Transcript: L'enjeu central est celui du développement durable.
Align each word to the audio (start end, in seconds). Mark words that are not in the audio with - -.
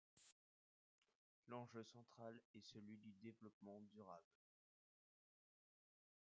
L'enjeu 1.47 1.83
central 1.83 2.41
est 2.55 2.61
celui 2.65 2.97
du 2.97 3.13
développement 3.21 3.81
durable. 3.93 4.33